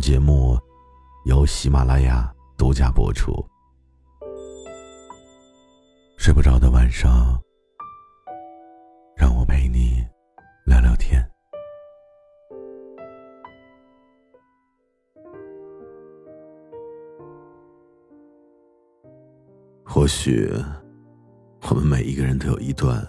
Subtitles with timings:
[0.00, 0.58] 节目
[1.26, 3.32] 由喜马拉雅独家播出。
[6.16, 7.38] 睡不着的晚上，
[9.14, 10.02] 让我陪你
[10.64, 11.22] 聊聊天。
[19.84, 20.50] 或许，
[21.68, 23.06] 我们每一个人都有一段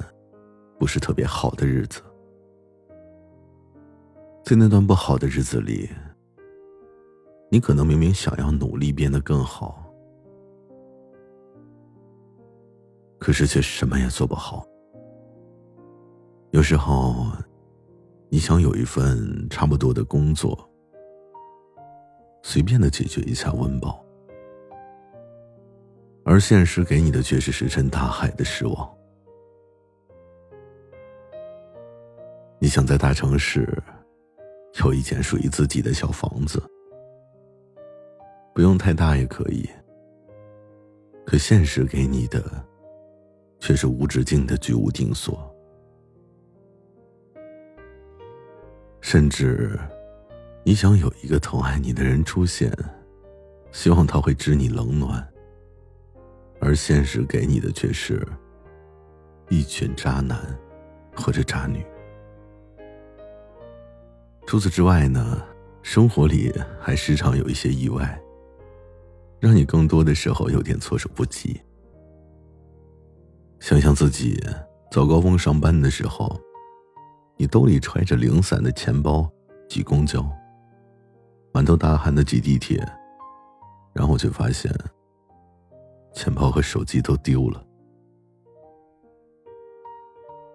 [0.77, 2.01] 不是特别好的日子，
[4.43, 5.89] 在那段不好的日子里。
[7.53, 9.83] 你可能明明想要努力变得更好，
[13.19, 14.65] 可是却什么也做不好。
[16.51, 17.25] 有时候，
[18.29, 20.57] 你想有一份差不多的工作，
[22.41, 24.01] 随便的解决一下温饱，
[26.23, 28.97] 而现实给你的却是石沉大海的失望。
[32.59, 33.67] 你想在大城市
[34.85, 36.63] 有一间属于自己的小房子。
[38.53, 39.69] 不用太大也可以，
[41.25, 42.43] 可现实给你的
[43.59, 45.49] 却是无止境的居无定所。
[48.99, 49.79] 甚至，
[50.63, 52.71] 你想有一个疼爱你的人出现，
[53.71, 55.27] 希望他会知你冷暖，
[56.59, 58.25] 而现实给你的却是
[59.49, 60.37] 一群渣男
[61.15, 61.85] 或者渣女。
[64.45, 65.41] 除此之外呢，
[65.81, 68.21] 生活里还时常有一些意外。
[69.41, 71.59] 让你更多的时候有点措手不及。
[73.59, 74.39] 想想自己
[74.91, 76.39] 早高峰上班的时候，
[77.37, 79.27] 你兜里揣着零散的钱包
[79.67, 80.23] 挤公交，
[81.51, 82.87] 满头大汗的挤地铁，
[83.93, 84.71] 然后却发现
[86.13, 87.65] 钱包和手机都丢了。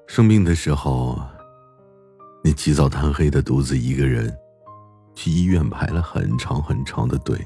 [0.06, 1.20] 生病的时候，
[2.44, 4.32] 你起早贪黑的独自一个人
[5.16, 7.44] 去医院排了很长很长的队。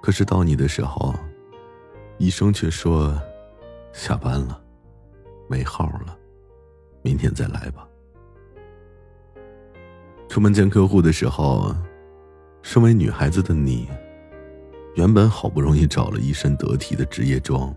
[0.00, 1.14] 可是到你的时候，
[2.18, 3.20] 医生却说
[3.92, 4.60] 下班了，
[5.48, 6.16] 没号了，
[7.02, 7.86] 明天再来吧。
[10.28, 11.74] 出门见客户的时候，
[12.62, 13.88] 身为女孩子的你，
[14.94, 17.74] 原本好不容易找了一身得体的职业装，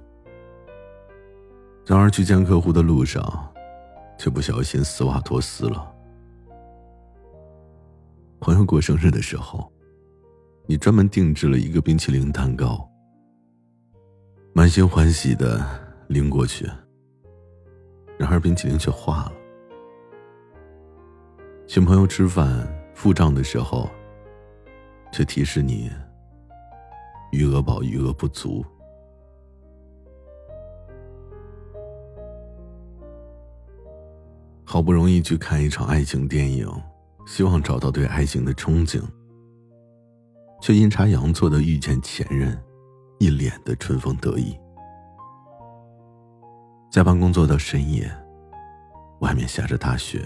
[1.85, 3.51] 然而去见客户的路上，
[4.17, 5.91] 却不小心丝袜脱丝了。
[8.39, 9.69] 朋友过生日的时候。
[10.71, 12.89] 你专门定制了一个冰淇淋蛋糕，
[14.53, 15.61] 满心欢喜的
[16.07, 16.65] 拎过去，
[18.17, 19.33] 然而冰淇淋却化了。
[21.67, 22.65] 请朋友吃饭
[22.95, 23.89] 付账的时候，
[25.11, 25.91] 却提示你
[27.33, 28.63] 余额宝余额不足。
[34.63, 36.65] 好不容易去看一场爱情电影，
[37.27, 39.03] 希望找到对爱情的憧憬。
[40.61, 42.55] 却阴差阳错的遇见前任，
[43.17, 44.55] 一脸的春风得意。
[46.91, 48.09] 加班工作到深夜，
[49.21, 50.21] 外面下着大雪，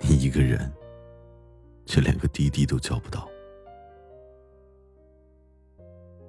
[0.00, 0.72] 你一个人，
[1.84, 3.28] 却连个滴滴都叫不到。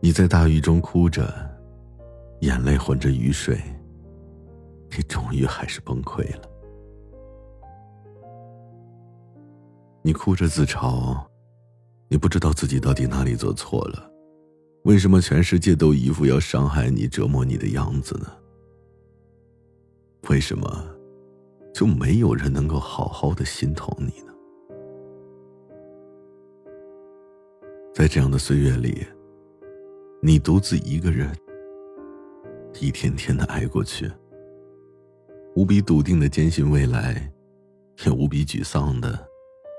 [0.02, 1.34] 你在大雨中哭着，
[2.42, 3.58] 眼泪混着雨水，
[4.90, 6.50] 你终于还是崩溃了。
[10.02, 11.31] 你哭着自嘲。
[12.12, 14.12] 你不知道自己到底哪里做错了，
[14.84, 18.28] 为什么全世界都一副要伤害你、折磨你的样子呢？
[20.28, 20.86] 为什么
[21.74, 24.34] 就没有人能够好好的心疼你呢？
[27.96, 29.08] 在这样的岁月里，
[30.22, 31.34] 你独自一个人，
[32.82, 34.12] 一天天的挨过去，
[35.56, 37.32] 无比笃定的坚信未来，
[38.06, 39.18] 也无比沮丧的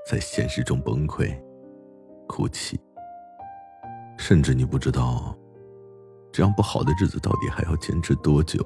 [0.09, 1.31] 在现实中崩溃。
[2.27, 2.79] 哭泣，
[4.17, 5.35] 甚至你不知道，
[6.31, 8.59] 这样不好的日子到底还要坚持多久，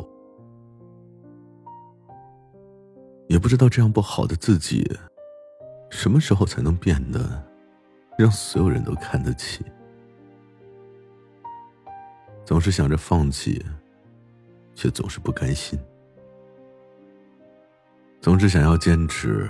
[3.27, 4.89] 也不知道这样不好的自己，
[5.89, 7.43] 什么时候才能变得
[8.17, 9.65] 让所有人都看得起。
[12.45, 13.61] 总是想着放弃，
[14.73, 15.77] 却总是不甘心；
[18.21, 19.49] 总是想要坚持，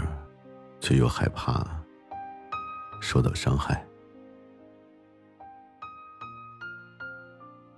[0.79, 1.63] 却又害怕
[2.99, 3.86] 受到伤害。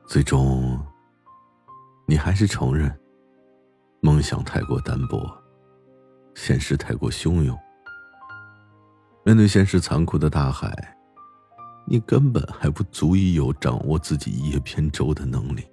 [0.10, 0.84] 最终，
[2.08, 2.92] 你还是承认，
[4.02, 5.24] 梦想太过单薄，
[6.34, 7.56] 现实太过汹涌。
[9.24, 10.98] 面对现实残酷的大海，
[11.86, 15.64] 你根本还不足以有掌握自己一叶扁舟的能力。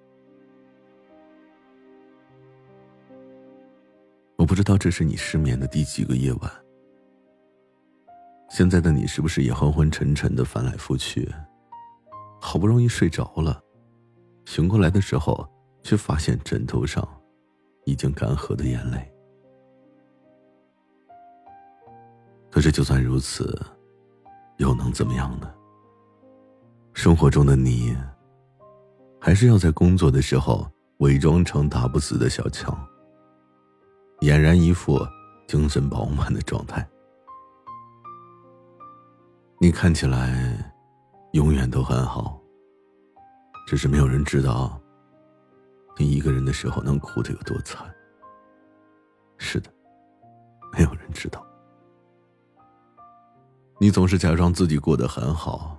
[4.36, 6.52] 我不知道这是你失眠的第几个夜晚。
[8.50, 11.26] 现在的你是不是也昏昏沉沉的翻来覆去？
[12.38, 13.62] 好不容易睡着了，
[14.46, 15.46] 醒过来的时候，
[15.82, 17.06] 却发现枕头上
[17.84, 19.12] 已经干涸的眼泪。
[22.50, 23.60] 可是就算如此，
[24.56, 25.52] 又能怎么样呢？
[26.94, 27.94] 生活中的你，
[29.20, 30.66] 还是要在工作的时候
[31.00, 32.74] 伪装成打不死的小强，
[34.20, 34.98] 俨然一副
[35.46, 36.88] 精神饱满的状态。
[39.58, 40.72] 你看起来
[41.32, 42.40] 永远都很好，
[43.66, 44.80] 只是没有人知道
[45.98, 47.84] 你一个人的时候能哭得有多惨。
[49.38, 49.68] 是的，
[50.72, 51.44] 没有人知道。
[53.78, 55.76] 你总是假装自己过得很好，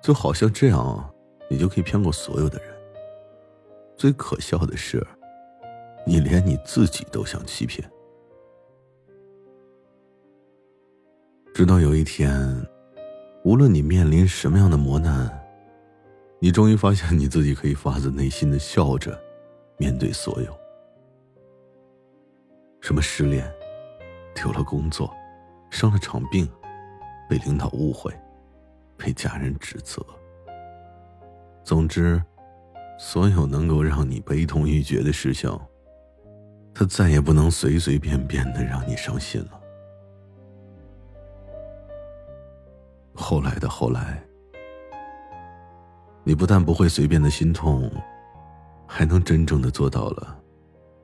[0.00, 1.12] 就好像这样
[1.50, 2.72] 你就可以骗过所有的人。
[3.96, 5.04] 最可笑的是，
[6.06, 7.90] 你连你自己都想欺骗。
[11.52, 12.66] 直到有一天，
[13.44, 15.28] 无论你面临什么样的磨难，
[16.42, 19.16] 你终于发现你自己可以发自内心的笑着
[19.76, 20.58] 面对所有。
[22.80, 23.48] 什么失恋、
[24.34, 25.08] 丢了工作、
[25.70, 26.50] 生了场病、
[27.30, 28.12] 被领导误会、
[28.96, 30.04] 被家人指责，
[31.62, 32.20] 总之，
[32.98, 35.48] 所有能够让你悲痛欲绝的事情，
[36.74, 39.60] 他再也不能随随便便的让你伤心了。
[43.14, 44.20] 后来的后来，
[46.24, 47.90] 你不但不会随便的心痛，
[48.86, 50.38] 还能真正的做到了，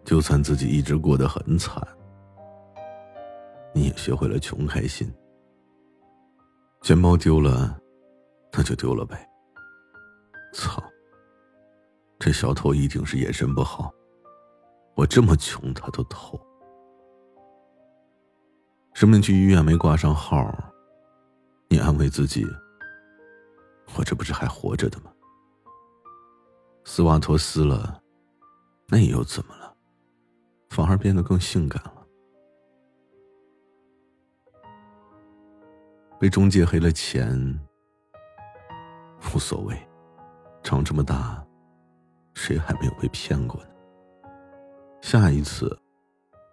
[0.04, 1.82] 就算自己一直过得很惨，
[3.74, 5.12] 你也学会了穷开心。
[6.82, 7.76] 钱包丢了，
[8.52, 9.28] 那就丢了呗。
[10.54, 10.82] 操！
[12.20, 13.92] 这小偷一定是眼神不好，
[14.94, 16.38] 我这么穷他都偷。
[18.94, 20.52] 生病去医院没挂上号。
[21.68, 22.44] 你安慰自己
[23.96, 25.12] ：“我这不是还活着的吗？”
[26.84, 28.02] 丝袜脱丝了，
[28.86, 29.74] 那又怎么了？
[30.70, 32.06] 反而变得更性感了。
[36.18, 37.60] 被中介黑了钱，
[39.34, 39.76] 无所谓。
[40.62, 41.42] 长这么大，
[42.34, 43.70] 谁还没有被骗过呢？
[45.00, 45.78] 下一次，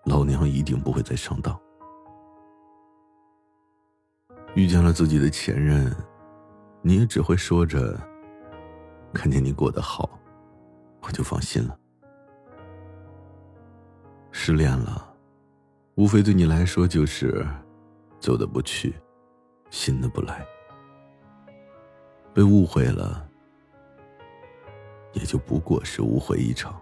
[0.05, 1.59] 老娘一定不会再上当。
[4.53, 5.93] 遇见了自己的前任，
[6.87, 7.99] 你也只会说着
[9.11, 10.07] ：“看见你过得好，
[11.01, 11.75] 我就放心了。”
[14.31, 15.11] 失恋了，
[15.95, 17.43] 无非对你来说就是
[18.19, 18.93] 走的不去，
[19.71, 20.45] 新的不来。
[22.35, 23.27] 被误会了，
[25.13, 26.79] 也就不过是误会一场，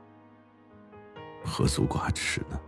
[1.45, 2.59] 何足挂齿呢？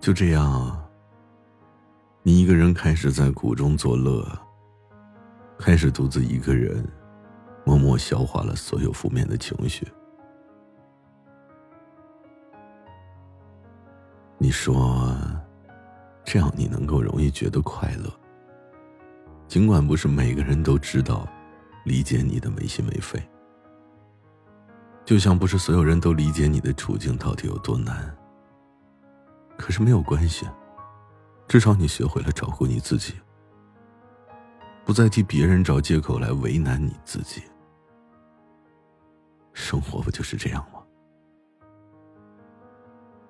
[0.00, 0.82] 就这样。
[2.22, 4.26] 你一个人开始在苦中作乐，
[5.58, 6.86] 开始独自一个人
[7.64, 9.86] 默默消化了所有负面的情绪。
[14.38, 15.16] 你说，
[16.24, 18.12] 这样你能够容易觉得快乐。
[19.48, 21.26] 尽管不是每个人都知道、
[21.84, 23.20] 理解你的没心没肺，
[25.04, 28.14] 就像不是所有人都理解你的处境到底有多难。
[29.56, 30.46] 可是没有关系。
[31.48, 33.14] 至少你学会了照顾你自己，
[34.86, 37.42] 不再替别人找借口来为难你自己。
[39.52, 40.80] 生活不就是这样吗？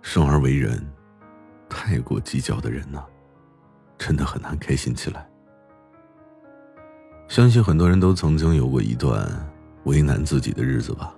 [0.03, 0.87] 生而为人，
[1.67, 3.03] 太过计较的人呢，
[3.97, 5.27] 真的很难开心起来。
[7.27, 9.27] 相信很多人都曾经有过一段
[9.85, 11.15] 为难自己的日子吧。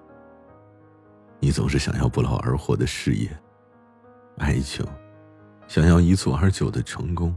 [1.40, 3.28] 你总是想要不劳而获的事业、
[4.38, 4.86] 爱情。
[5.66, 7.36] 想要一蹴而就的成功，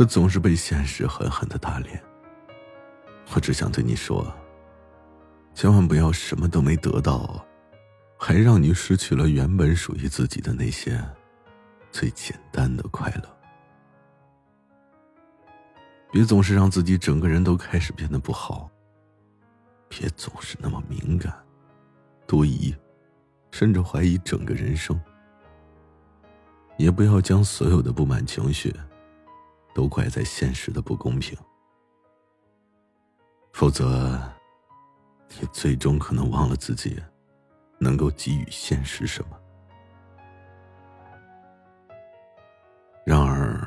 [0.00, 2.02] 可总是被现实狠狠的打脸。
[3.34, 4.34] 我只想对你说，
[5.52, 7.44] 千万不要什么都没得到，
[8.18, 10.98] 还让你失去了原本属于自己的那些
[11.92, 13.38] 最简单的快乐。
[16.10, 18.70] 别总是让自己整个人都开始变得不好。
[19.86, 21.30] 别总是那么敏感、
[22.26, 22.74] 多疑，
[23.50, 24.98] 甚至怀疑整个人生。
[26.78, 28.74] 也不要将所有的不满情绪
[29.80, 31.34] 都怪在现实的不公平，
[33.54, 34.20] 否则，
[35.40, 37.02] 你最终可能忘了自己
[37.78, 39.40] 能够给予现实什么。
[43.06, 43.66] 然而，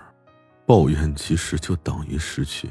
[0.67, 2.70] 抱怨其实就等于失去。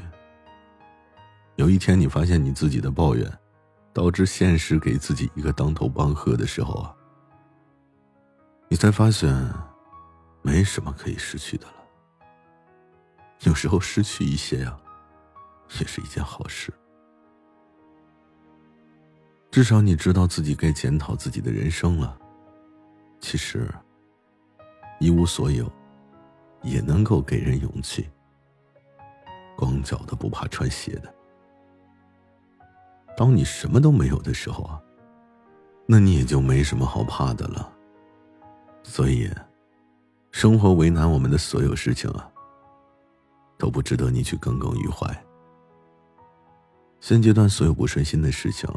[1.57, 3.29] 有一天，你发现你自己的抱怨
[3.91, 6.95] 导致现实给自己一个当头棒喝的时候啊，
[8.69, 9.29] 你才发现。
[10.45, 11.82] 没什么可以失去的了。
[13.45, 14.77] 有时候失去一些呀，
[15.79, 16.73] 也是一件好事。
[19.51, 22.17] 至少你知道自己该检讨自己的人生了。
[23.19, 23.69] 其实，
[24.99, 25.71] 一无所有，
[26.61, 28.09] 也能够给人勇气。
[29.55, 31.13] 光脚的不怕穿鞋的。
[33.15, 34.81] 当你什么都没有的时候啊，
[35.85, 37.71] 那你也就没什么好怕的了。
[38.83, 39.29] 所以。
[40.31, 42.27] 生活为难我们的所有事情啊，
[43.63, 45.07] 都不值得你去耿耿于怀。
[46.99, 48.69] 现阶段所有不顺心的事情，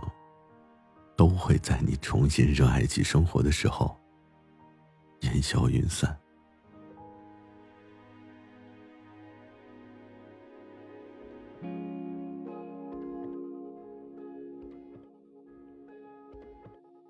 [1.16, 3.96] 都会在你重新热爱起生活的时候
[5.22, 6.16] 烟消云散。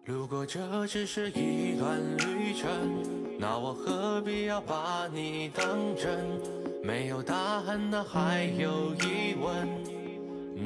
[0.03, 3.27] 如果这只是一段旅程。
[3.39, 6.66] 那我何必要把你当真？
[6.87, 9.67] 没有答案的还有疑问，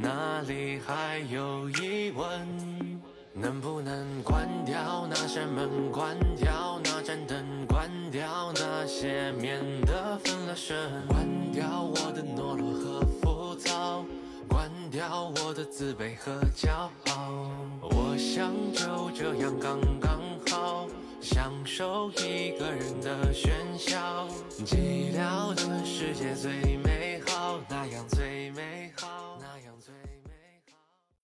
[0.03, 3.01] 哪里还有疑问？
[3.33, 10.77] 能不能关掉那扇门，关掉那盏灯，关掉那些免得分了神，
[11.09, 14.05] 关掉我的懦弱和浮躁，
[14.49, 16.71] 关掉我的自卑和骄
[17.13, 17.51] 傲。
[17.83, 20.21] 我想就这样刚刚
[20.51, 20.87] 好。
[21.23, 24.27] 享受一个人的喧嚣，
[24.65, 29.39] 寂寥的世界最美好，那样最美好。
[29.39, 29.93] 那样最